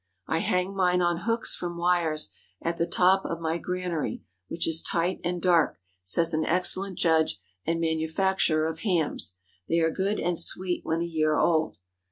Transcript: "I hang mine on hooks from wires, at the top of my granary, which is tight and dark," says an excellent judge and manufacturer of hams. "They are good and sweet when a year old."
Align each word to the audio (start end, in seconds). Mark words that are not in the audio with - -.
"I 0.25 0.39
hang 0.39 0.73
mine 0.75 0.99
on 1.03 1.17
hooks 1.17 1.55
from 1.55 1.77
wires, 1.77 2.33
at 2.59 2.77
the 2.77 2.87
top 2.87 3.23
of 3.23 3.39
my 3.39 3.59
granary, 3.59 4.23
which 4.47 4.67
is 4.67 4.81
tight 4.81 5.19
and 5.23 5.39
dark," 5.39 5.77
says 6.03 6.33
an 6.33 6.43
excellent 6.43 6.97
judge 6.97 7.39
and 7.67 7.79
manufacturer 7.79 8.65
of 8.67 8.79
hams. 8.79 9.37
"They 9.69 9.77
are 9.79 9.91
good 9.91 10.19
and 10.19 10.39
sweet 10.39 10.83
when 10.83 11.01
a 11.03 11.05
year 11.05 11.37
old." 11.37 11.77